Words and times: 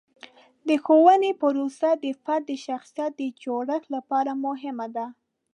د 0.67 0.69
ښوونې 0.83 1.31
پروسه 1.41 1.89
د 2.03 2.07
فرد 2.23 2.43
د 2.51 2.53
شخصیت 2.65 3.11
د 3.17 3.21
جوړښت 3.41 3.87
لپاره 3.95 4.31
مهمه 4.45 4.87
ده. 4.95 5.05